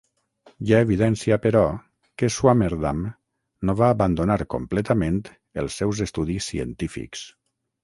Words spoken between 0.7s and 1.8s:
ha evidència, però,